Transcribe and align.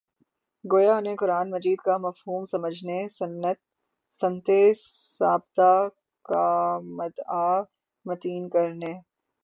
گویا 0.65 0.93
انھیں 0.97 1.15
قرآنِ 1.15 1.47
مجیدکامفہوم 1.51 2.43
سمجھنے، 2.51 2.97
سنتِ 4.21 4.47
ثابتہ 5.17 5.71
کا 6.25 6.45
مدعا 6.97 7.49
متعین 8.05 8.43
کرنے 8.49 8.93